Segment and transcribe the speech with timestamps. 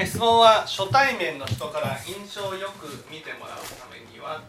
[0.00, 4.40] え質問は初対面の人から印象よく見てもらうためには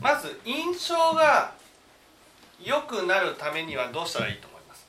[0.00, 1.52] まず印象が
[2.62, 4.84] 良くなるためにはどうしたらいいと思います？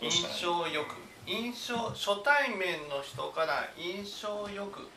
[0.00, 0.94] 印象よく
[1.28, 4.88] 印象初対面の人から印象よく。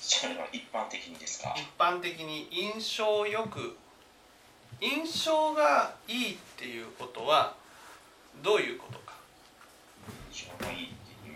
[0.00, 1.54] それは一般的にですか？
[1.56, 3.76] 一般的に印象よく。
[4.80, 7.54] 印象がいいっていうことは
[8.44, 9.14] どういうことか？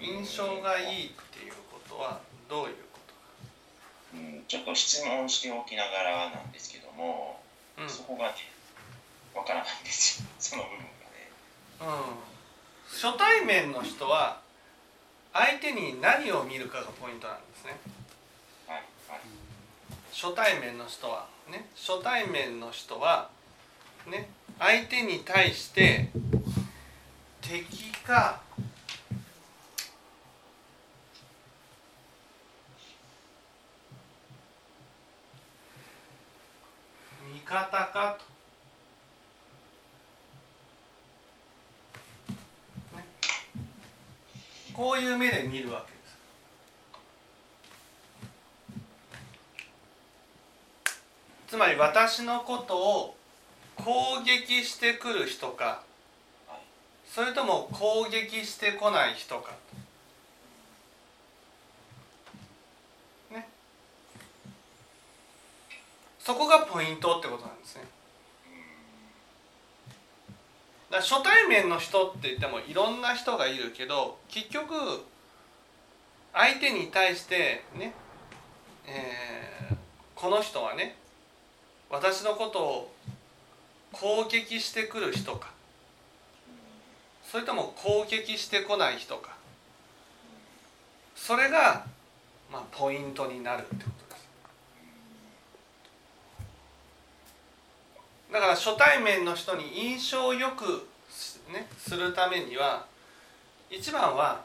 [0.01, 2.92] 印象がいいっていうことはどういうことか？
[4.15, 7.41] うん、ちょっと質問しておきながらなんですけども、
[7.79, 7.89] うん。
[7.89, 8.35] そこがね
[9.35, 10.23] わからないんです。
[10.23, 10.89] よ その部分がね。
[11.81, 11.89] うん、
[12.91, 14.41] 初対面の人は
[15.33, 17.77] 相手に何を見るかがポイントなんですね。
[18.67, 18.77] はい
[19.09, 19.21] はい。
[20.13, 21.69] 初対面の人はね。
[21.75, 23.31] 初対面の人は
[24.07, 24.29] ね。
[24.59, 26.11] 相手に対して
[27.41, 28.41] 敵か
[37.53, 38.25] 方かと、
[44.73, 46.03] こういう目で見るわけです。
[51.49, 53.17] つまり私のことを
[53.77, 55.83] 攻撃してくる人か
[57.07, 59.53] それとも攻撃してこない人か
[63.31, 63.47] ね
[66.25, 67.83] そこがポイントってことなんですね。
[70.91, 74.75] だ初対面の人って言ってもいろんな人がいるけど結局
[76.35, 77.95] 相手に対してね、
[78.87, 79.77] えー
[80.23, 80.95] この人はね
[81.91, 82.95] 私のことを
[83.91, 85.51] 攻撃してくる人か。
[87.25, 89.37] それとも攻撃してこない人か。
[91.17, 91.87] それが、
[92.53, 94.29] まあ、ポイントになるってことです
[98.33, 100.89] だから初対面の人に印象をよく,、
[101.53, 102.87] ね、するためには
[103.71, 104.41] 一番は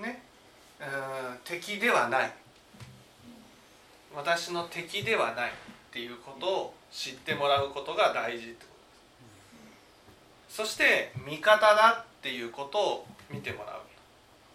[0.00, 0.22] ね
[0.80, 2.32] うーん敵ではない。
[4.14, 5.52] 私の敵ではないっ
[5.92, 8.66] ていうことを知ってもらうことが大事ってこと
[10.48, 10.56] です。
[10.56, 13.80] そして味方だっていうことを見てもらう、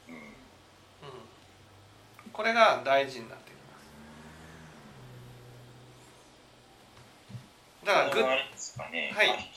[0.10, 0.18] うん、
[2.34, 3.86] これが大事になってきます
[7.86, 9.52] だからグッこれはあれですかねはい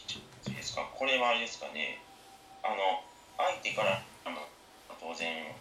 [0.55, 0.89] ですか。
[0.95, 1.99] これはあれですかね。
[2.63, 3.03] あの
[3.37, 4.39] 相手からあの
[5.01, 5.55] 当然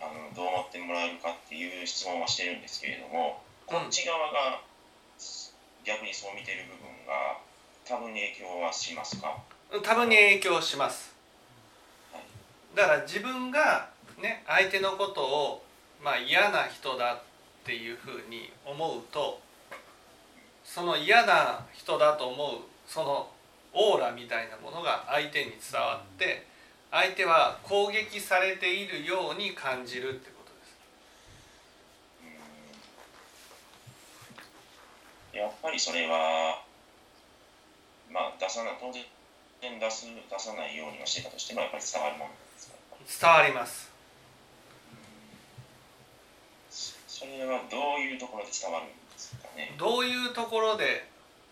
[0.00, 4.60] あのどう思ってもらえるかっていう質問はしてるんですけれどもこっち側が
[5.84, 7.38] 逆にそう見てる部分が
[7.84, 9.36] 多分に影響はしますか？
[9.82, 11.14] 多分に影響します。
[12.12, 12.22] はい。
[12.76, 13.88] だから自分が
[14.20, 15.62] ね相手のことを
[16.02, 17.22] まあ嫌な人だっ
[17.64, 19.40] ていうふうに思うと
[20.72, 23.28] その嫌な人だと思うその
[23.72, 26.46] オーラみたいなものが相手に伝わって
[26.92, 30.58] 相手は攻撃されているように感じるってことで
[35.32, 35.36] す。
[35.38, 36.62] やっぱりそれは
[38.10, 39.04] まあ出さない当然
[39.78, 42.60] 出す出さないようにはしてたとしてもやっぱり伝わるものなんで
[43.06, 43.28] すか？
[43.28, 43.90] 伝わります。
[46.70, 48.99] それはどういうところで伝わるんですか？
[49.60, 51.06] ねどういうところで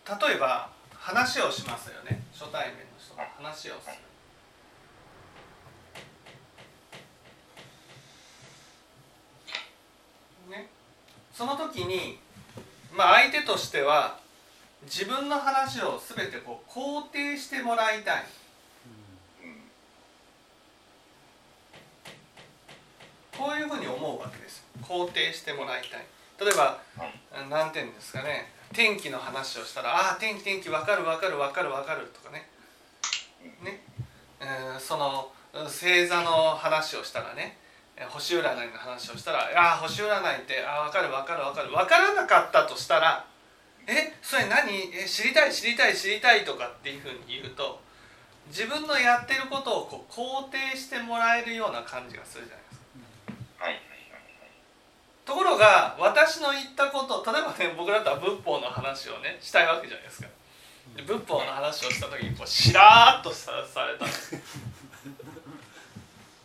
[0.09, 2.23] 例えば話をしますよね。
[2.33, 3.97] 初対面の人が話をする。
[10.51, 10.69] ね。
[11.33, 12.19] その時に
[12.95, 14.19] まあ相手としては
[14.85, 18.25] 自分の話を全てこう肯定してもらいたい。
[23.37, 24.65] こういうふうに思うわけです。
[24.83, 26.07] 肯定してもらいたい。
[26.41, 27.49] 例えばはい。
[27.51, 28.53] 何て言うんですかね。
[28.73, 32.49] 天気の話をしたら「ああ天気天気わかるわかるわかるわかる」とかね。
[33.63, 33.83] ね、
[34.41, 37.57] えーその星座の話をしたらね。
[37.97, 41.71] えー星占いの話をしたら「ああ星占いってああ分かる分かる分かる。
[41.71, 43.25] 分からなかったとしたら
[43.89, 44.95] 「えそれ何？
[44.95, 47.81] え知りたい知りたい知りたい」とかっていうふうに言うと
[48.49, 52.81] 自分のやってることをこう肯定してもらえるような感じがするじゃないです
[53.59, 53.65] か。
[53.65, 53.81] はい
[55.29, 60.29] ところがが私の言ったこと例えばね僕だったら仏法の話をねしたいわけじゃないですか。
[60.97, 64.33] で仏法の話をした時にこうしらーっとさされたんです。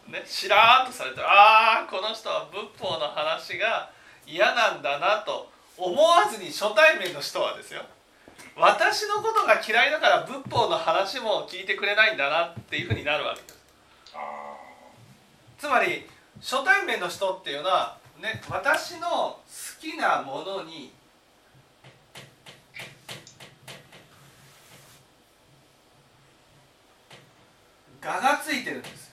[0.09, 3.89] ねしらーっとされたらああこの人は仏法の話が
[4.27, 7.83] 嫌なんだなと思わずに初対面の人はですよ。
[8.57, 13.63] 私のことが嫌いだから仏法の話も聞いてくれないんだなっていうふうになるわけです。
[15.57, 16.05] つまり
[16.41, 19.41] 初対面の人っていうのはね私の好
[19.81, 20.93] きなものに
[28.01, 29.11] 我がついてるんです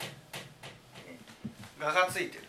[1.81, 2.45] 我がついてる。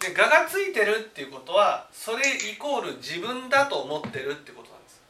[0.00, 2.22] で我がついてるっていうことはそれ
[2.54, 5.02] イコール自分だと思ってるってことなんです。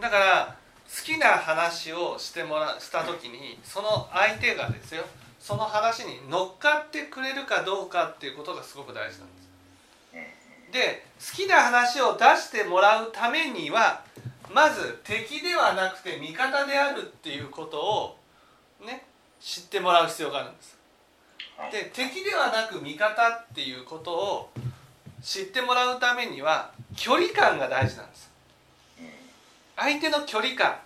[0.00, 0.56] だから
[0.86, 5.04] 好きな話をしてもらした時にその相手がですよ
[5.40, 9.48] その話に乗っかってくれるかどうかっていうことがすごく大事なんです。
[10.72, 14.02] で好きな話を出してもらうためには
[14.52, 18.18] まず敵ではなくて味方であるっていうことを
[18.84, 19.04] ね
[19.40, 20.76] 知ってもらう必要があるんです。
[21.72, 24.50] で敵ではなく味方っていうことを
[25.22, 28.30] 知ってもらうためには距離感が大事なんです。
[29.76, 30.76] 相手の距離感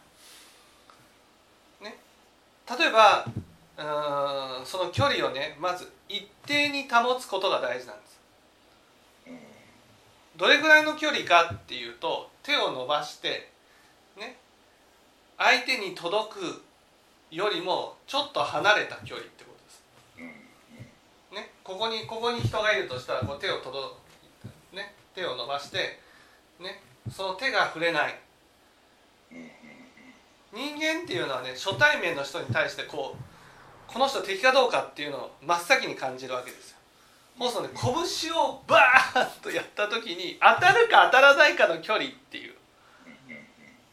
[1.81, 1.98] ね
[2.78, 3.26] 例えば
[3.78, 3.82] う
[4.62, 8.20] んその距離をねまず一定に保つことが大事なんです。
[10.36, 13.50] どれぐらいの距離かっていうと手を伸ばして
[14.16, 14.36] ね
[15.38, 16.62] 相手に届く
[17.30, 21.34] よりもちょっと離れた距離ってことです。
[21.34, 23.94] ね、ここにここに人がいるとしたらこう手を届
[24.74, 25.98] ね手を伸ばして
[26.60, 28.19] ねその手が触れない。
[30.52, 33.31] 人間っていうのはね初対面の人に対してこう
[33.93, 36.77] この人敵かどうかっていうのを真っ先に感じるわけですよ。
[37.37, 42.55] もうそのね拳をバーンとやった時に当たるか当たらないかの距離っていう。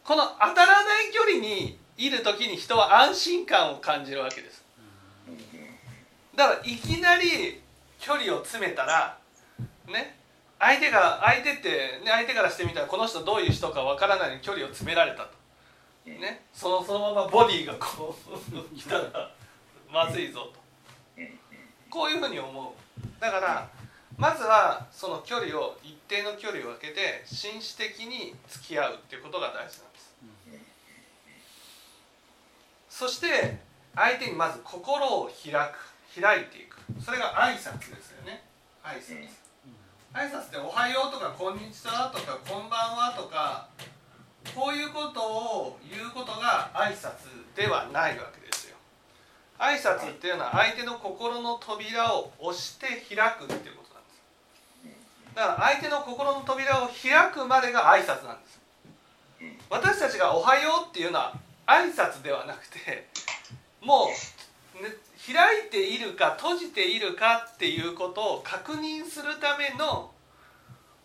[0.03, 4.63] この当たらない距離にいる時に人は安心感を感じるわけです。
[6.35, 7.61] だからいきなり
[7.99, 9.17] 距離を詰めたら
[9.87, 10.15] ね
[10.57, 11.69] 相手が相手って、
[12.03, 15.29] ね、相手からしてみたらこの人どういう人かわからないのに距離を詰められたと、
[16.05, 19.31] ね、そのそのままボディがこう 来たら
[19.91, 20.59] まずいぞと。
[21.89, 22.73] こういうふうに思う。
[23.19, 23.69] だから
[24.17, 30.15] まずはその距離を一定の距離を空けて紳士的に付き合うっていうことが大事なんです。
[32.89, 33.59] そして
[33.95, 35.89] 相手にまず心を開く。
[36.19, 36.77] 開いていく。
[36.99, 38.43] それが挨拶ですよね。
[38.83, 39.29] 挨拶。
[40.11, 43.67] 挨拶って「おはよう」とか「こんにちは」とか「こんばんは」とか
[44.55, 48.48] こういうことを言うことが挨拶ではないわけです。
[49.59, 55.35] 挨拶っていうのは相手の心の扉を押して開くっていうことなんです。
[55.35, 58.59] だから相手の心の扉を開くまでが挨拶なんです。
[59.69, 61.33] 私たちが「おはよう」っていうのは
[61.67, 63.07] 挨拶ではなくて
[63.81, 64.09] も
[64.79, 64.89] う、ね、
[65.33, 70.11] 開いているか閉じているかっていうことを確認するための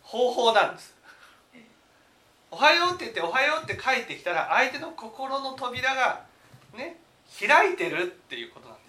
[0.03, 0.95] 方法なんです。
[2.51, 6.23] おはようって言っておはようって書いてきたら相手の心の扉が
[6.73, 7.01] ね
[7.39, 8.83] 開いてるっていうことなんで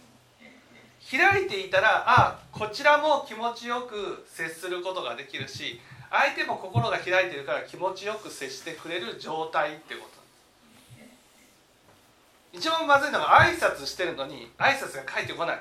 [1.02, 10.16] す開いていたらあこちらも気持ちよく接することができるし相手も心が開いてるから気持ちよく接してくれる状態ってこと。
[12.54, 15.60] 一番まずいのが挨拶してるのに挨拶が返ってこない。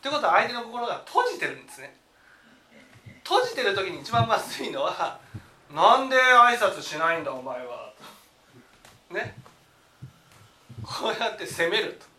[0.00, 1.94] ということは相手の心が閉じてるんですね。
[3.22, 5.20] 閉じてる時に一番まずいのは
[5.72, 7.92] 「なんで挨拶しないんだお前は」
[9.10, 9.36] ね。
[10.82, 12.11] こうやって責めると。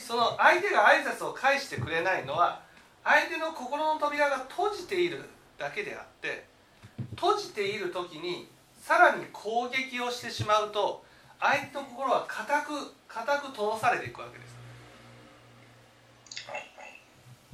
[0.00, 2.62] その相手が挨拶を返してくれないのは
[3.04, 5.24] 相手の心の扉が閉じている
[5.58, 6.44] だけであって
[7.16, 8.48] 閉じている時に
[8.80, 11.04] さらに攻撃をしてしまうと
[11.38, 14.50] 相手の心は固く固く通されていくわけです。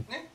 [0.09, 0.31] ね、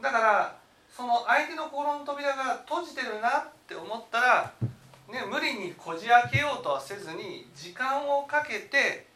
[0.00, 0.56] だから
[0.94, 9.06] その相手の心の扉が閉じてるなって思ったら、ね、無理にこじ開けようとはせずに時間をかけて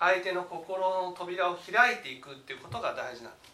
[0.00, 3.50] 相手の心の扉を開いていくっていうことが大事なんです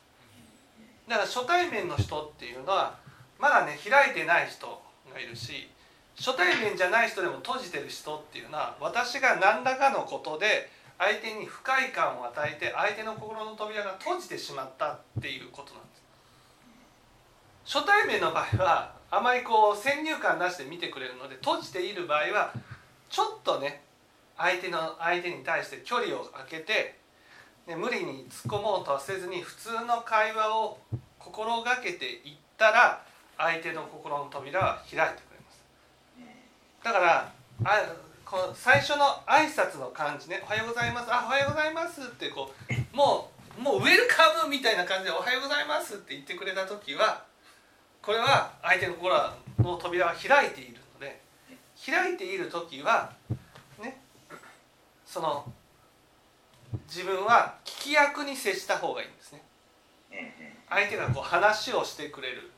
[1.09, 2.97] だから初対面の人っていうのは
[3.38, 4.67] まだね開いてない人
[5.12, 5.69] がいるし
[6.17, 15.97] 初対面じゃない人でも閉じてる人っていうのは私が何らかのことで相手に不快感を与えて相手の心の扉が閉じてしまったっていうことなんで
[17.67, 17.76] す。
[17.76, 22.53] 初対面の場合はあまりこう先入観なしで見てくれるので閉じている場合は
[23.11, 23.83] ちょっとね
[24.37, 26.99] 相手の相手に対して距離を空けて、
[27.66, 30.78] ね、無理に突っ込もうとはせずに普通の会話を
[31.19, 33.02] 心がけていったら
[33.38, 35.64] 相手の心の扉は開いてくれます。
[36.85, 37.33] だから
[37.64, 42.52] あこの最初の挨拶の感じね「おはようございます」「あおはようございます」ってこ
[42.93, 47.25] うもうもうウェルカムみたいな感じで「おはようございます」って言ってくれた時は
[48.02, 49.14] これは相手の心
[49.59, 51.21] の扉は開いているので
[51.85, 53.12] 開いている時は
[55.07, 55.51] その
[56.89, 59.43] 自分は聞き役に接した方がいいんですね。
[60.69, 62.51] 相手がこう話をしてくれる。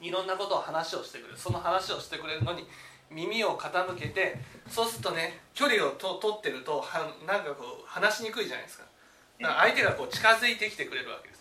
[0.00, 1.38] いろんなことを話をしてくれる。
[1.38, 2.66] その話をしてくれるのに
[3.10, 4.38] 耳を傾けて
[4.68, 8.84] そうするとね距離をと取ってるとはなんかこう話しにくいじゃないですか。
[9.40, 11.40] だから相手がこう近づいてきてくれるわけです。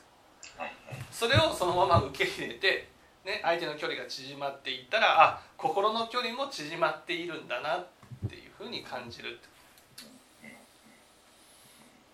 [1.12, 2.88] それをそのまま受け入れて、
[3.25, 7.88] ね、相手の距離が縮まっていったらあ心の距離も縮まっているんだなっ
[8.28, 9.39] ていうふうに感じる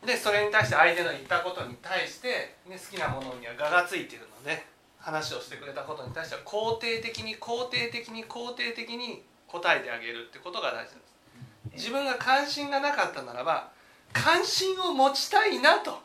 [0.05, 4.65] でそれに対して相手の言ったことに対して、ね、好きなものには我がついてるので
[4.99, 11.85] 話をしてくれたことに対しては肯定的に肯定的に肯定的に答えてあげるってことが大事なんです。
[11.87, 13.71] 自分が関心がなかったならば
[14.13, 15.99] 関心を持ちたいなと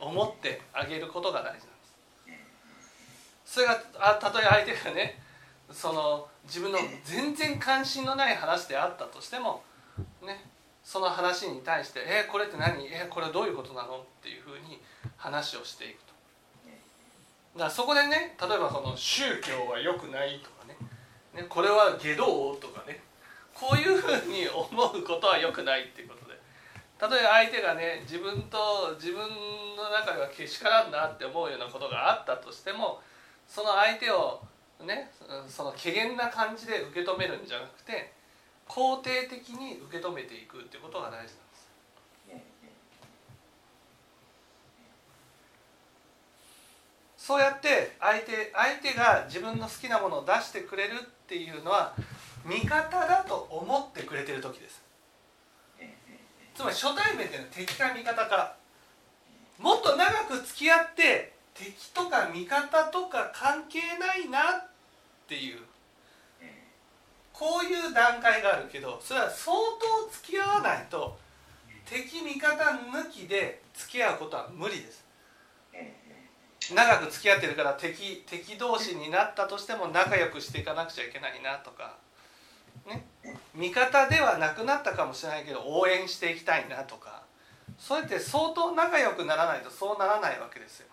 [0.00, 1.60] 思ってあげることが大事なんで
[3.46, 3.54] す。
[3.54, 5.20] それがあたとえ相手がね
[5.70, 9.62] その自分の全然関心のない話であったとしても
[10.22, 10.51] ね
[10.84, 12.86] その話に対して「えこれって何？
[12.86, 14.82] えこれどういうことなの?」っていうふうに
[15.16, 16.12] 話をしていくと。
[17.54, 20.76] だからそこでね例えばその宗教は良くないとかね
[21.34, 23.02] ねこれは下道とかね
[23.54, 26.32] こういうふうに思うことは良くないっていうことで
[27.14, 29.28] 例えば相手がね自分と自分
[29.76, 33.02] の中ではけしからんなって思うようなことがあったとしても
[33.46, 34.40] その相手を
[34.80, 35.12] ね
[35.46, 38.12] その怪げな感じで受け止めるんじゃなくて
[38.72, 41.68] 肯定的に受け止めていくっていうことが大事なんです。
[47.18, 51.94] そうやって相手相手が自分の好きなものを出してくれるっていうのは
[52.46, 54.82] 味方だと思ってくれてる時です。
[56.54, 58.56] つまり初対面っていうのは敵か味方か
[59.58, 64.68] もっと長く付き合って敵とか味方とか関係ないなっ
[65.28, 65.60] ていう。
[67.32, 71.16] こういう段階があるけどそれは相当付き合わないと
[71.84, 75.04] 敵味方抜きで付き合うことは無理です
[76.74, 81.96] 長く付き合ってるから敵敵同士になったとしても仲良くしていかなくちゃいけないなとか、
[82.86, 83.04] ね、
[83.54, 87.22] 味方ではなくなったかもしれないけど応援していきたいなとか
[87.78, 90.86] そうやって相当仲良くならないとそうならないわけですよ。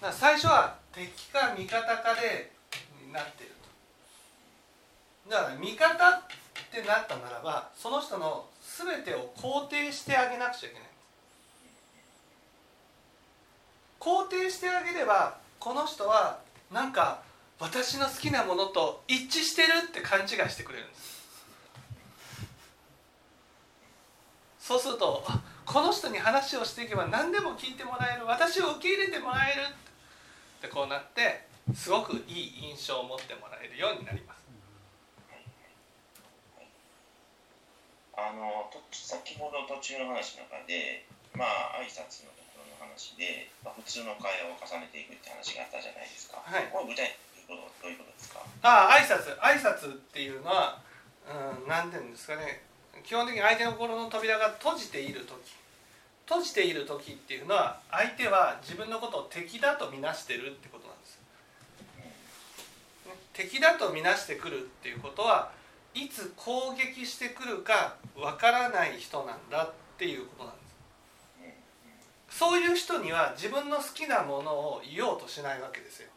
[0.00, 2.50] だから最初は敵か味方かで
[3.12, 3.53] なってる。
[5.34, 6.22] だから味方っ
[6.70, 8.46] てなったならばその人の
[8.78, 10.88] 全てを肯定してあげなくちゃいけない。
[13.98, 16.38] 肯定してあげればこの人は
[16.70, 17.22] なんか
[17.58, 21.24] 私の好きなものと一致してるって勘違いしてくれるんです
[24.60, 25.24] そうすると
[25.64, 34.33] この人に話をしていけば何でも聞いてもらえる私を受け入れてもらえるってこうなってすごくいい印象を持ってもらえるようになります
[38.16, 41.04] あの先ほど途中の話の中で
[41.34, 41.44] ま
[41.74, 42.30] あ挨拶の
[42.78, 46.38] 話で、まあ、普通の会話を重ねていくって話があったじゃないですか。
[46.38, 46.68] はい。
[46.70, 48.38] これ具体的にどういうことですか？
[48.62, 50.78] ああ、挨拶、挨拶っていうのは、
[51.26, 52.62] うん、ていうんですかね。
[53.02, 55.34] 基本的に相手の心の扉が閉じている時。
[56.26, 61.18] 閉じている時っていうのは、相手は自分のことを敵だとみなしてるってことなんです。
[63.34, 65.50] 敵だとみなしてくるっていうことは
[65.94, 70.60] いつ攻撃してくるかわからない人なんだっていうことなんで
[72.30, 72.38] す。
[72.38, 76.08] そういう人には自分の好きなものを言おうとしないわけですよ。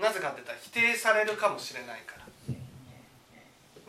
[0.00, 2.26] なぜかって言ったら否定されるかもしれないから。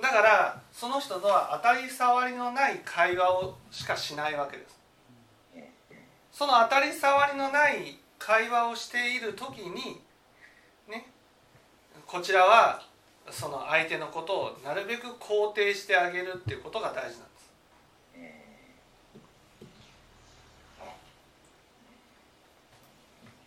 [0.01, 4.79] だからその人とは当たり障りのない会話をしかしないわけです。
[6.31, 9.99] その当たり障りのない会話をしている時に
[10.87, 11.07] ね
[12.05, 12.83] こちらは
[13.31, 17.19] その相手のことをなるべく肯定してあげるっていうことが大事なんです。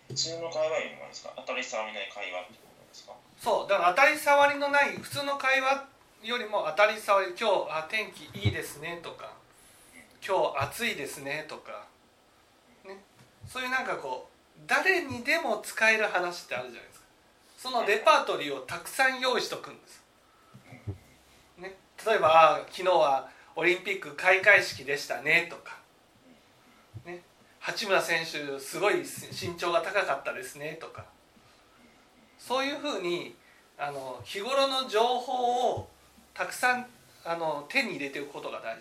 [0.09, 1.33] 普通の会話よりもですか？
[1.37, 3.15] 当たり障りない会話ってことですか？
[3.41, 3.69] そう。
[3.69, 5.89] だから当たり障りのない普通の会話
[6.23, 9.33] よりも当たり障り今日あ天気いいですねとか
[10.25, 11.87] 今日暑いですねとか、
[12.87, 13.03] ね、
[13.49, 16.92] そういうなんかこう誰にでも使える話ってあるじゃないですか
[17.63, 20.03] そのレパートリーをたくさん用意しとくんです、
[21.59, 25.79] ね、例えば昨日はオリンピック開会式でしたねとか。
[27.07, 27.23] ね。
[27.61, 31.05] 八村選手すごい身長が高かったですねとか。
[32.37, 33.37] そういうふうに
[33.79, 35.89] あの日頃の情報を
[36.35, 36.87] たくさん
[37.25, 38.79] あの手に入れていくことが大事なん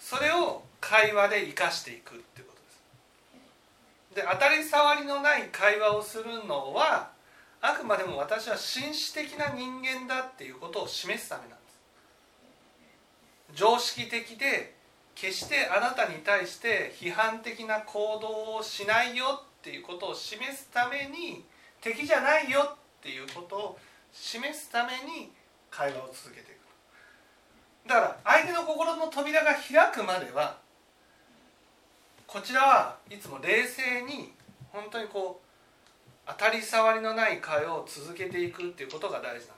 [0.00, 0.16] す。
[0.16, 2.47] それを会話で生かしていくっていう。
[4.18, 7.12] で当たり障りのない会話をするのは
[7.60, 11.80] あくまでも私は紳士的な人間だっていうことを示すためなんです。
[13.54, 14.74] 常識的で
[15.14, 21.44] 決してあなたに対して批判的な行動をしないよっていうことを示すために
[21.80, 23.78] 敵じゃないよっていうことを
[24.12, 25.30] 示すために
[25.70, 27.88] 会話を続けていく。
[27.88, 30.58] だから相手の心の扉が開くまでは
[32.28, 34.34] こちらはいつも冷静に
[34.70, 39.48] 本当にこう当たり障りのない会話を続けていくっていうことが大事なんです。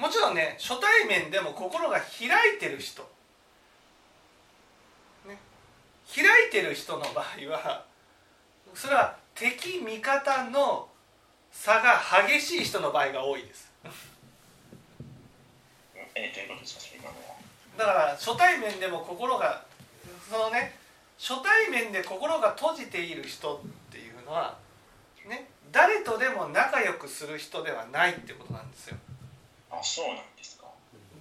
[0.00, 3.02] もちろんね初対面でも心が開いてる人、
[5.26, 5.36] ね、
[6.14, 7.84] 開いてる人の場合は
[8.74, 10.88] それは敵味方の
[11.50, 13.72] 差が激しい人の場合が多いです。
[16.14, 17.34] えどういうことですか今のは。
[17.76, 19.71] だから初対面でも心が
[20.30, 20.74] そのね
[21.18, 23.60] 初対面で心が閉じている人っ
[23.90, 24.58] ていうのは
[25.28, 28.96] ね誰とでも仲良くする人ではないってことなんですよ。
[29.70, 30.66] あそうなんですか。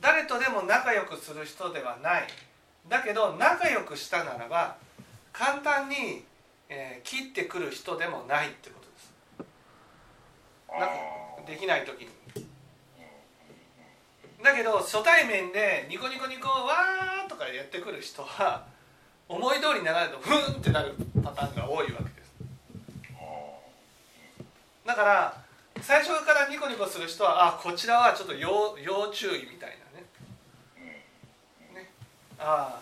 [0.01, 2.27] 誰とでも仲良くする人ではない。
[2.89, 4.75] だけど仲良くしたならば
[5.31, 6.25] 簡単に、
[6.67, 9.13] えー切ってくる人でもないってことです。
[10.79, 10.95] なんか
[11.47, 12.09] できない時に。
[14.43, 18.65] だけど初対面でニコニコニコわーとかやってくる人は
[19.31, 22.33] 思い通りにならないとふんってなるパターンが多いわけです。
[24.85, 25.37] だから
[25.81, 29.77] 最初からニコニコする人はあこちらはちょっと要要注意みたい
[31.73, 31.81] なね。
[31.81, 31.89] ね。
[32.37, 32.81] あ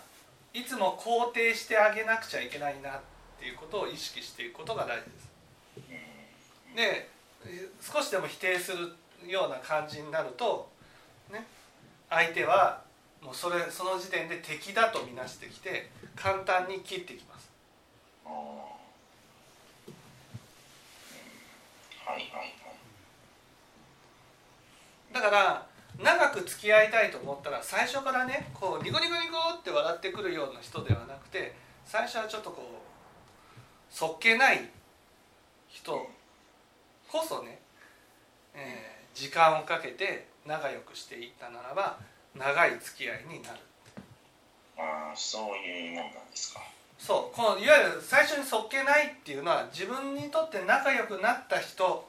[0.52, 3.00] いつも肯定してあげなくちゃいけないなっ
[3.38, 5.30] ていうことを意識していくことが大事です。
[6.74, 7.08] で
[7.80, 8.92] 少しでも否定する
[9.28, 10.68] ような感じになると、
[11.32, 11.46] ね、
[12.08, 12.82] 相手は
[13.22, 17.48] もうそれその時点で敵だと見なしてきて簡単に切ってきます。
[18.24, 18.32] は
[22.12, 22.54] いはいはい。
[25.14, 25.66] だから
[25.98, 31.54] 長く付き合いたいと思ったら最初からねこうニコニコニコって笑ってくるような人ではなくて
[31.84, 32.64] 最初はちょっとこう
[33.90, 34.68] そっけない
[35.68, 35.92] 人
[37.08, 37.60] こそね、
[38.54, 41.98] えー時間をかけて仲良くしていったならば
[42.34, 43.58] 長い付き合いになる
[44.80, 46.60] ああそういうもんなんですか？
[46.98, 52.08] そうこのいわゆる最初にそっけないっていうのは自分にとって仲良くなった人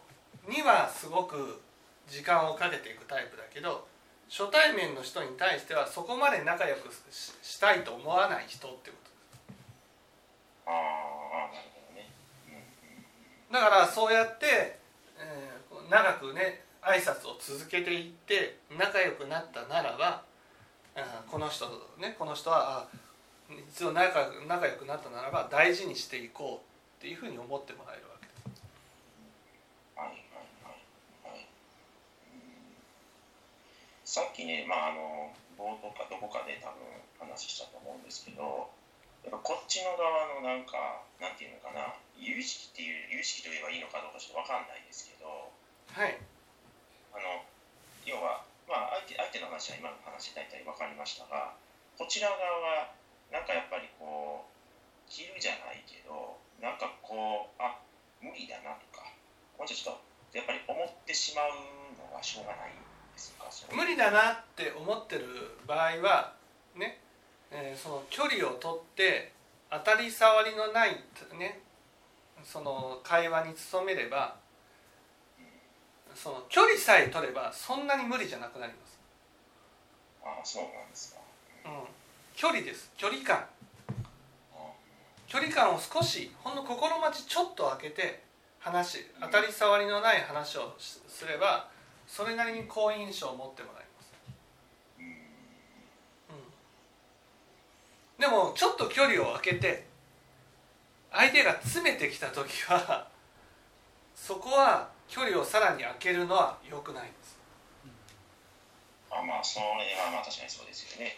[0.49, 1.61] にはすごく
[2.09, 3.87] 時間をかけていくタイプだけど
[4.29, 8.95] 初対面の人に対してはそこまで仲良くししたいと思わない人ってこ
[10.65, 10.71] と。
[10.71, 10.73] ああ
[11.53, 12.09] なるほどね。
[13.51, 14.79] だからそうやって、
[15.19, 20.23] えー長くね挨拶を続けていって仲良くなったならば
[21.29, 21.65] この人
[21.99, 22.87] ねこの人はあ
[23.71, 28.27] 一度仲仲良くなったならば大事にしていこうっていうふうに思ってもらえるわけ。
[28.27, 28.45] で
[34.05, 36.83] すさっきねまああの冒頭かどこかで多分
[37.31, 38.67] 話したと思うんですけど
[39.23, 45.51] やっぱこっちの側のなんかなんていうのかな有意識っていう有意識と言えばいいのかどうかちょっと分かんないですけど
[45.95, 46.19] はい。
[47.13, 47.43] あの
[48.05, 51.51] 要は、まあ、相手相手の話は今の話大体分かりましたが
[51.99, 52.95] こちら側は
[53.27, 57.75] なんかやっぱりこう切るじゃないけどなんかこうあ
[58.23, 59.03] 無理だなとか
[59.59, 59.99] もうちょっ
[60.31, 61.51] とやっぱり思ってしまう
[62.09, 63.51] のはしょうがないですか？
[63.75, 65.27] 無理だなって思ってる
[65.67, 66.33] 場合は
[66.75, 66.97] ね、
[67.51, 69.33] えーその距離を取って
[69.69, 70.95] 当たり障りのない
[71.37, 71.59] ね
[72.43, 74.35] その会話に努めれば
[76.15, 78.99] その距離さえ取ればそんなに無理じゃなくなります、
[80.23, 81.19] あそうなんですか。
[81.65, 81.71] うん、
[82.35, 82.91] 距離です。
[82.97, 83.45] 距離感。
[84.53, 84.71] あ
[85.27, 88.23] 距離感を少しほんの心待ちちょっと開けて
[88.59, 91.69] 話当たり障りのない話をしすれば
[92.07, 94.11] それなりに好印象を持ってもらいます。
[94.99, 95.03] う
[96.33, 98.21] ん。
[98.21, 99.87] でもちょっと距離を空けて
[101.11, 103.07] 相手が詰めてきた時は
[104.15, 107.37] そこは距離をさらに空けるのは良くないんです。
[109.11, 109.73] あまあそれは
[110.09, 111.17] まあ確かにそうですよね。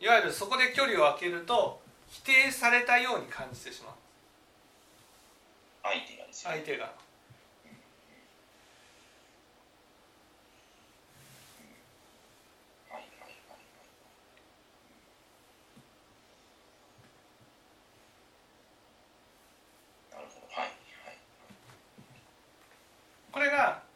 [0.00, 3.92] いわゆるそこで距離を空けると否定されたように感じてしまう。
[5.82, 6.62] 相手がですよね。
[6.64, 6.90] 相手がは
[12.92, 13.04] いはいは
[23.44, 23.94] いはい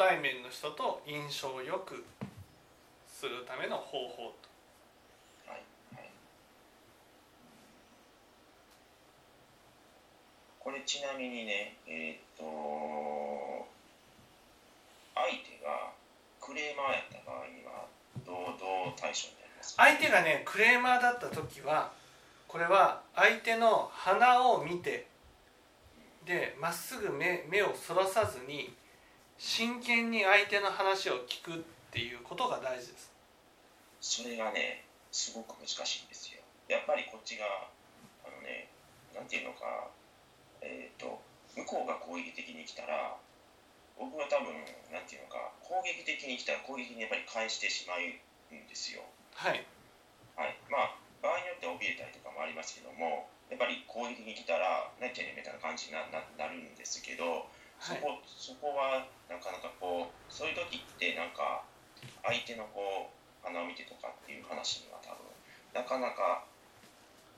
[0.00, 2.04] 対面の人と印象をよく
[3.08, 4.50] するための方法と。
[5.50, 5.60] はい
[5.94, 6.10] はい、
[10.58, 12.44] これちなみにねえー、っと
[15.14, 15.92] 相手が
[16.42, 17.86] クレーマーやった場合には
[18.26, 19.82] どうどう対処になりますか？
[19.84, 21.90] 相手がねクレーマーだった時は
[22.46, 25.06] これは相手の鼻を見て
[26.26, 28.74] でまっすぐ目目をそらさずに
[29.40, 33.08] 真剣に相手の話を聞くっていうことが大事です。
[33.96, 36.44] それがねすごく難しいんですよ。
[36.68, 37.48] やっぱりこっちが
[38.20, 38.68] あのね
[39.16, 39.88] なんていうのか
[40.60, 41.24] えっ、と
[41.56, 43.16] 向こうが攻撃的に来たら
[43.96, 44.52] 僕は多分
[44.92, 49.00] なんていうのか攻撃的に来たら攻撃にやっぱり返してしまうんですよ。
[49.32, 49.64] はい。
[50.36, 50.56] はい。
[50.68, 57.48] まあ場合によっては怯えたりとかもありますけどもやっぱり攻撃に来たら何て言うのみたいな感じになるんですけど
[57.80, 58.02] そはい。
[58.04, 61.64] こそこはなかなかこうそういう時ってなんか
[62.22, 65.24] 相手のこう鼻を見てとかっていう話には多分
[65.72, 66.44] なかなか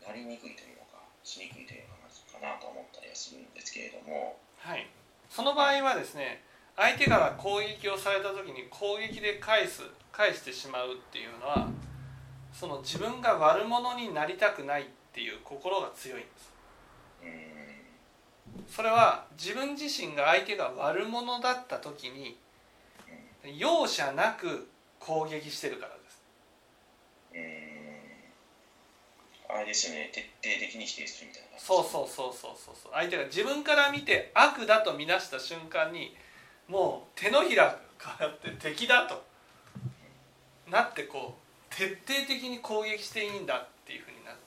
[0.02, 4.36] なりにくいというのかしにくいという話かなと思ったりはするんですけれども。
[4.58, 4.86] はい。
[5.30, 6.42] その場合はですね
[6.76, 11.68] 相手から攻撃をされた時に攻撃で返す返してしまうっていうのは
[12.52, 16.52] その自分が悪者になりたくないっていう心が強いんです。
[17.22, 17.51] うーん
[18.68, 22.36] それは自分自身が相手が悪者だった時に
[23.56, 26.22] 容赦なく攻撃してるからです。
[27.34, 27.40] うー
[29.54, 29.56] ん。
[29.56, 31.58] あれですよね徹底的に否定するみたいな。
[31.58, 36.16] そうそうそうそうそう相手が自分から見て悪だと見なした瞬間に
[36.68, 37.78] もう手のひらが
[38.18, 39.22] 変わって敵だと
[40.70, 41.34] なってこ
[41.70, 44.38] う徹底的に攻撃していいんだっていうふうになる。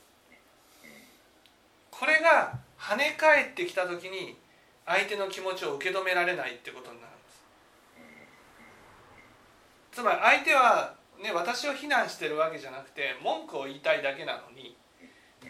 [1.92, 4.38] これが跳ね返ってきた時に
[4.86, 7.46] 相手の気持ちを受け止められないってことになるんです。
[9.94, 14.76] つまり相手は、ね、私を非難してるわけじゃなくて文句を言いたいだけなのに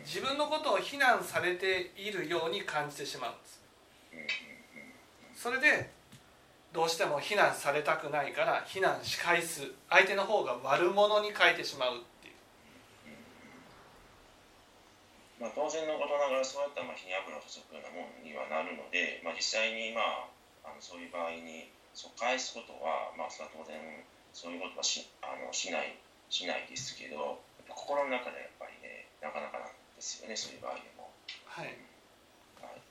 [0.05, 3.61] 自分のことを非難されているように感じてしまうんです。
[5.35, 5.89] それで
[6.71, 9.71] どうしても非難されたくないから非難し返す。
[9.89, 12.33] 相手の方が悪者に変えてしまうっていう
[15.39, 20.31] まあ、当然のことながらそうやったらまあ火に油を注ぐようなものにはなるので、まあ、実際にま
[20.63, 23.75] ああのそういう場合にそう返すことは、まあ、それは当然
[24.31, 25.95] そういうことはしあのしない
[26.31, 31.11] しないですけど心の中でやっぱりねなかなかなんですよねそういう場合でも。
[31.45, 31.71] はい。
[32.59, 32.81] はい、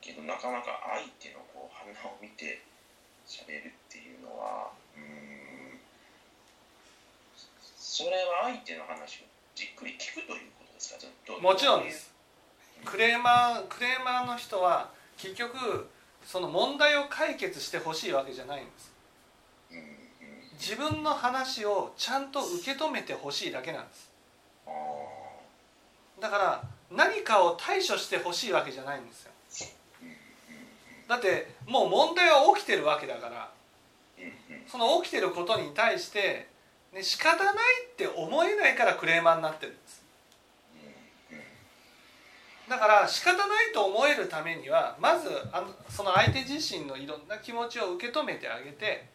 [0.00, 2.60] けどなかなか相手のこう鼻を見て
[3.28, 5.80] 喋るっていうのはうーん。
[7.76, 11.38] それは相手の話をじっくり聞くというですか？
[11.40, 12.14] もちろんです。
[12.84, 15.88] クレーマークレーマーの人は結局
[16.24, 18.92] その問題を解決してほしいわけじゃないんです。
[20.60, 24.10] 自分の話をちゃんと受け止めてほしいだけなんです。
[26.20, 29.32] だから何かを対処してほしいわけじゃないんですよ。
[31.08, 33.50] だってもう問題は起きてるわけだから。
[34.66, 36.48] その起きてることに対して、
[36.92, 37.54] ね、仕方ない
[37.92, 39.97] って思えないからクレーマーになってるんです
[42.68, 49.08] だから仕方ないと思えるためにはまずあのその相手自身のいろんな気持ちを受け止めてあげて、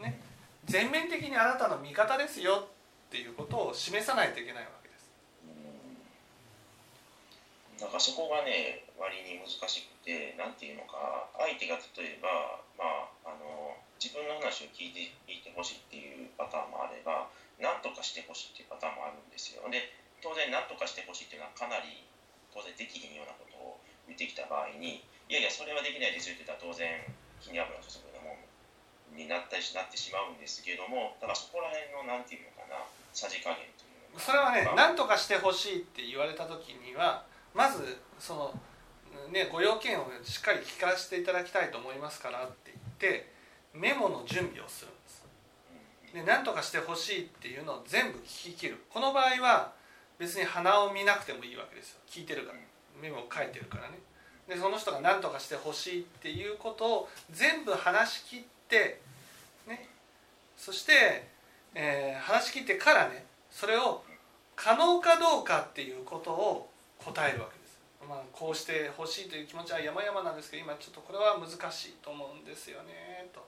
[0.00, 0.20] ね、
[0.66, 5.10] 全面的にあなたの味方ですよっていうことを示さないといけないわけです。
[7.80, 17.30] なんかそこがね割に難しくてなんていうのか相手が例えば、まあ、あの自分の話を聞いて聞いてほしいっていうパターンもあれば
[17.62, 22.04] 何とかしてほしいっていうパターンもあるんですよで当然何とかしてほしいっていうのはかなり
[22.52, 26.90] 当然できひんようなことを言ってきた場合にいやいやそれはできないですよって言ったら当然
[27.38, 32.82] 火に油を注ぐようなもんになったりしなってしまうんですけどもだからそこら辺のなんていうのかな
[33.14, 37.22] さじ加減というのがそれはねまあ何とかしてほしいって言われた時には
[37.54, 38.54] まずその、
[39.32, 43.32] ね、ご用件をしっかり聞かせていただきたいと思いますからって言って
[43.74, 45.24] メモの準備をするんです。
[46.14, 49.72] で何とかしてほしいっていうのを全部聞き切るこの場合は
[50.20, 52.00] 別に鼻を見なくてもいいわけですよ。
[52.06, 52.58] 聞いてるから。
[53.00, 53.98] メモを書いてるからね。
[54.46, 59.00] でその人が何とかしてほしいっていうことを全部話し切って
[59.66, 59.88] ね。
[60.56, 61.26] そして、
[61.74, 64.02] えー話し切ってからねそれを
[64.56, 73.40] 可能かどうかっていうことを答えるわけです、まあ、こうしてほしいという気持ちは山々なんですけど今ちょっとこれは難しいと思うんですよねと。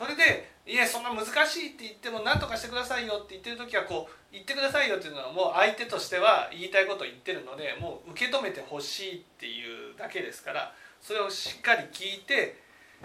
[0.00, 12.56] それで「いやそんな難しいって言っても何とかしてくださいよ」って言ってる時はこう「言ってくださいよ」っていうのはもう相手としては言いたいことを言ってるのでもう受け止めてほしいっていうだけですからそれをしっかり聞いて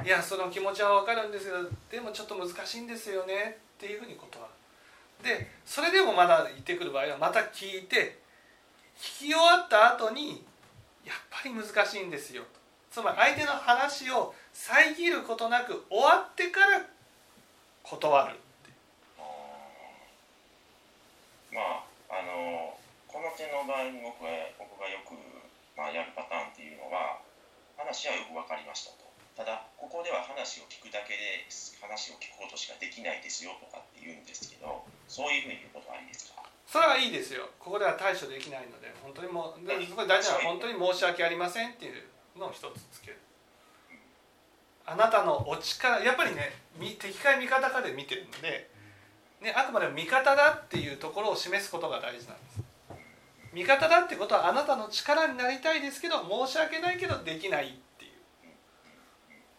[0.06, 4.54] いやその気持ちは分かるんですけどでもちょっと難しいんですよねっていうふうに断る。
[5.22, 8.20] でそれでもまだ言ってくる場合はまた聞いて
[8.98, 10.46] 聞き終わった後に
[11.04, 12.44] やっぱり難しいんですよ
[12.90, 16.80] つまり相手の話を遮ることなく終わってから
[17.84, 18.40] 断る
[21.52, 22.72] まああの
[23.12, 25.12] この点の場合に僕は僕がよく、
[25.76, 27.20] まあ、やるパターンっていうのは
[27.76, 29.04] 話はよく分かりましたと。
[29.36, 31.44] ただここでは話を聞くだけで
[31.84, 34.80] 話を聞くことしかできないですよとかって言うんですけど
[35.12, 36.40] そういうふうに言うことはありですか？
[36.64, 37.52] それはいいですよ。
[37.60, 39.92] ここでは対処できないので本当にもう大事
[40.32, 42.08] なのは本当に申し訳ありませんっていう
[42.40, 43.20] のを一つつける
[44.88, 48.70] あなたのお力やっぱりね敵か味方かで見てるので、
[49.42, 52.62] ね、あくまでも味方だっていうところを示すことが大事なんです。
[53.54, 58.12] 味方だってことはあなたの力になりたいですけど申し訳ないけどできないっていう。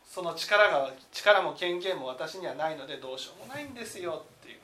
[0.05, 4.59] その力が力も権限も私にはないのでどうしようもないんですよっていう。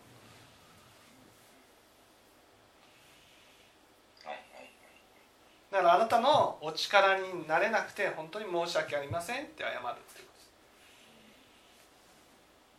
[5.72, 10.31] だからあなたのお力になれなくて本当に申し訳ありませんって謝るっていう。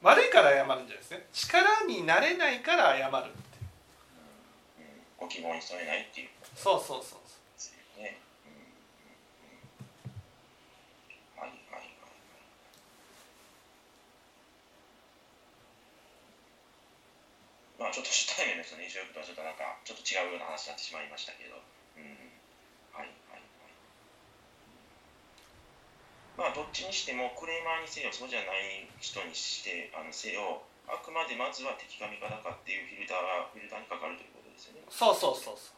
[0.04, 1.26] 悪いから謝るんじゃないですね。
[1.32, 3.64] 力になれないから謝るって
[4.84, 4.92] いう。
[5.18, 6.30] ご希望に添えないっていう。
[6.56, 7.20] そうそうそう
[7.58, 8.02] そう。
[8.02, 8.20] ね、
[11.38, 11.88] はいはいはい
[17.80, 19.56] まあちょっと初対面の人の印象とはちょっとなん。
[19.56, 21.56] かちょっと違うような話になってしまいましたけど、
[21.96, 22.04] うん、
[22.92, 23.44] はいはいはい
[26.38, 34.90] まあどっちにしてもクレーマーにせよそうじゃない人にしてあのせよあくまでまずは敵か味方かっていうフィルターがフィルターにかかるということですよね。
[34.90, 35.78] そうそうそうそう。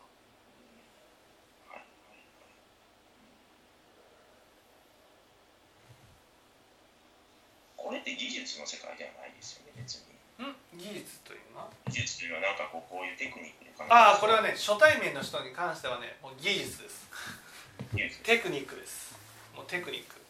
[7.76, 10.16] これって技術の世界ではないですよね別に。
[10.42, 11.60] ん技術というの？
[11.62, 17.06] は技術というのはなんかこうこういうテクニックああこれはね初対面の人に関してはねもう技術です。
[18.24, 19.14] テクニックです。
[19.54, 20.25] もうテクニック、うん、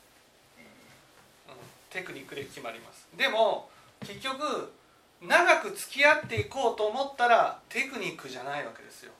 [1.95, 3.69] テクニックで決まりますでも
[4.01, 4.73] 結局
[5.21, 9.13] 長く付き合っていこうと思ったらテクニックじゃないわけですよ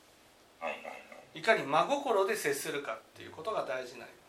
[1.33, 4.25] いかに真心で接するかっていうことが大事になります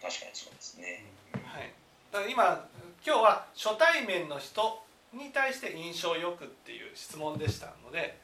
[0.00, 1.04] 確かにそうですね。
[1.44, 1.70] はい。
[2.10, 2.68] だから今
[3.06, 4.82] 今日は初対面の人
[5.12, 8.18] に対して印象よくっていう質問でしたので、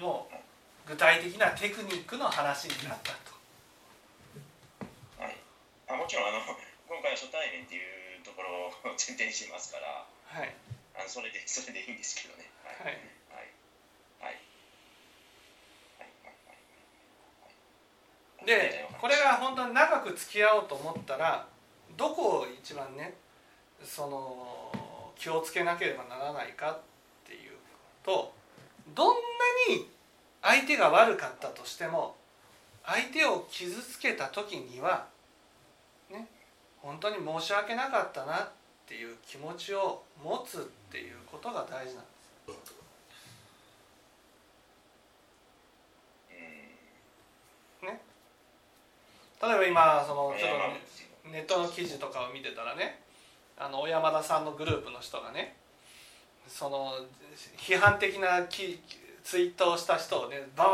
[0.00, 3.39] もう具体的なテクニックの話になったと。
[5.90, 5.98] はい。
[5.98, 6.38] あもちろんあの
[6.86, 10.54] 今回は初対面っていうところを前提にしてますから、はい。
[10.94, 12.50] あのそれで それでいいんですけどね。
[12.64, 12.84] はい。
[12.86, 12.96] はい。
[14.20, 14.40] はい。
[18.46, 21.46] でこれが本当に長く付き合おうと思ったら
[21.90, 23.14] どこを一番ね
[23.84, 26.80] その気をつけなければならないかっ
[27.26, 27.58] ていう
[28.02, 28.32] と
[28.88, 29.20] どんな
[29.68, 29.90] に
[30.42, 32.16] 相手が悪かったとしても
[32.84, 35.19] 相手を傷つけた時にはね
[36.82, 38.48] 本当に申し訳なかったなっ
[38.86, 42.10] ていう気持ちを持つっていうことが大事なんで
[42.66, 42.80] す。
[49.42, 50.50] 例えば今そのちょっ
[51.24, 53.00] とネットの記事とかを見てたらね
[53.56, 55.56] あの小山田さんのグループの人がね
[56.46, 56.92] その
[57.56, 60.64] 批判的なツイートをした人をねバ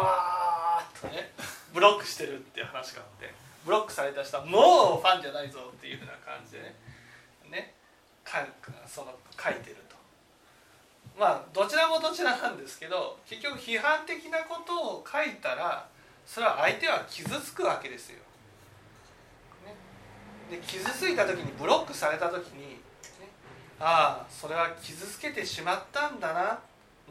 [0.81, 1.31] ーッとね
[1.73, 3.33] ブロックしてるっていう話があって
[3.67, 6.77] ブロックされた人はもうファンじゃないぞっていうふうな感じでね。
[7.51, 7.75] ね。
[8.23, 8.47] か
[8.87, 9.97] その書いてると。
[11.19, 15.89] まあどちらもどちらなんですけど結局批判的なことを書いたら
[16.25, 18.19] それは相手は傷つくわけですよ。
[19.67, 19.75] ね。
[20.49, 22.77] で傷ついた時にブロックされた時に、ね、
[23.81, 26.61] ああそれは傷つけてしまったんだな。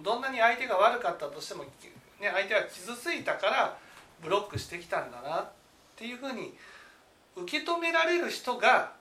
[0.02, 1.70] どんなに相手が悪かったとしても、ね、
[2.22, 3.78] 相手は傷ついたから
[4.22, 5.40] ブロックしてきたんだな。
[5.40, 5.48] っ
[5.96, 6.54] っていうふうに
[7.36, 8.92] 受け止められる人が、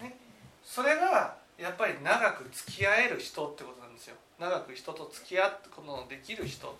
[0.00, 0.16] ね、
[0.64, 4.16] それがやっぱり長く付き合える人ってことなんですよ。
[4.38, 6.76] 長く人と付き合うことのできる人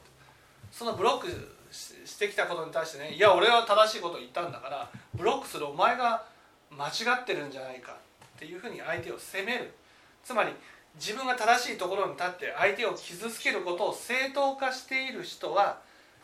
[0.71, 6.25] そのブロックしてきたことに対してねいや俺は正しいこと言ったんだからブロックするお前が
[6.71, 6.91] 間違
[7.23, 7.97] ってるんじゃないか
[8.37, 9.73] っていうふうに相手を責める。
[10.23, 10.53] つまり
[10.97, 15.79] 自分が正しいところに立って相手を傷つけることを正当化している人は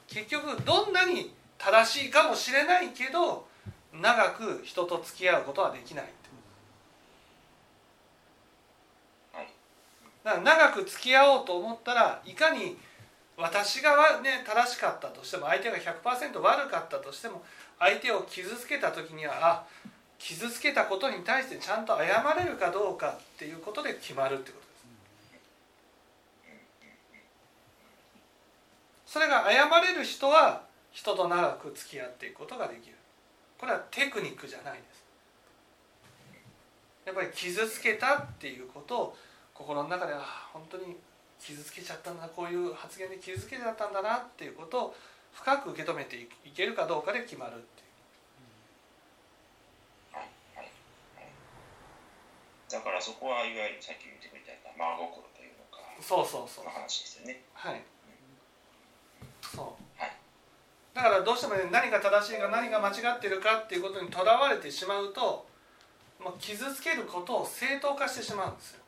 [0.08, 1.32] 結局どんなに
[1.64, 3.46] 正しいかもしれないけど
[3.92, 6.06] 長く人と付き合うことはできない
[10.24, 12.76] だから長く付き合おうと思ったらいかに
[13.36, 17.42] 私がね正しかったとしても相手が100%悪かったとしても
[17.78, 19.64] 相手を傷つけた時にはあ
[20.18, 24.68] 傷つけたことに対してちゃんと謝れるかどうかっていうことで決まるってことで
[29.06, 29.12] す。
[29.14, 32.96] それが謝れる人は人と長く付き合っていくことができる。
[33.58, 35.04] これはテクニックじゃないです。
[37.06, 39.16] やっぱり傷つけたっていうことを
[39.54, 40.96] 心の中であ本当に
[41.40, 44.94] 傷つけちゃったんだこういう発言で傷つけちゃったんだなっていうことを
[45.32, 47.92] 深く受け止めていけるかどうかで決まるっていう。
[52.70, 56.64] だからそこはいわゆるさっき言ってくれた真心というのかそうそうそう。
[56.64, 57.42] その話ですよね。
[57.52, 57.82] はい。
[59.42, 59.64] そう。
[59.66, 59.91] はい
[60.94, 65.46] だからどうしてもね何が正しいか何が間違ってるかっていうことにとらわれてしまうと
[66.22, 68.82] もう傷つけることを正当化してしまうんですよ。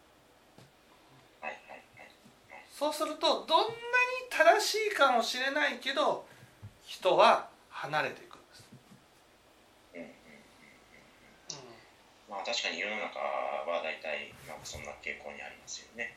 [2.74, 3.78] そうするとどんなに
[4.28, 6.26] 正しいかもしれないけど
[6.82, 8.66] 人は離れていくんです、
[9.94, 10.10] うんうんう
[12.28, 16.16] まあ確かに世の中は大体なんかそんな傾向にありますよね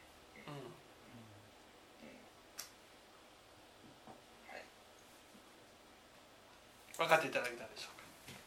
[6.98, 7.90] 分かっていただけたでしょ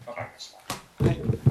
[0.02, 0.14] うか。
[0.14, 0.52] かりまし
[0.98, 1.04] た。
[1.04, 1.12] は
[1.46, 1.49] い